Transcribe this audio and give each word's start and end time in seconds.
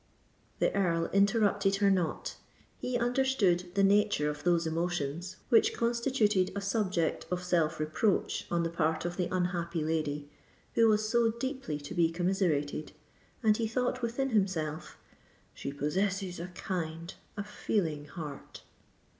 The 0.57 0.73
Earl 0.75 1.11
interrupted 1.13 1.75
her 1.75 1.91
not: 1.91 2.35
he 2.79 2.97
understood 2.97 3.65
the 3.75 3.83
nature 3.83 4.31
of 4.31 4.43
those 4.43 4.65
emotions 4.65 5.35
which 5.49 5.75
constituted 5.75 6.49
a 6.55 6.59
subject 6.61 7.27
of 7.29 7.43
self 7.43 7.79
reproach 7.79 8.47
on 8.49 8.63
the 8.63 8.71
part 8.71 9.05
of 9.05 9.15
the 9.15 9.27
unhappy 9.31 9.83
lady, 9.83 10.27
who 10.73 10.87
was 10.87 11.07
so 11.07 11.29
deeply 11.29 11.77
to 11.81 11.93
be 11.93 12.09
commiserated; 12.09 12.93
and 13.43 13.57
he 13.57 13.67
thought 13.67 14.01
within 14.01 14.29
himself, 14.31 14.97
"She 15.53 15.71
possesses 15.71 16.39
a 16.39 16.47
kind—a 16.47 17.43
feeling 17.43 18.05
heart!" 18.05 18.63